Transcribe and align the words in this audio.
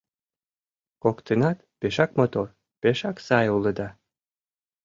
—Коктынат 1.03 1.57
пешак 1.79 2.11
мотор, 2.19 2.47
пешак 2.81 3.17
сай 3.27 3.47
улыда. 3.55 3.89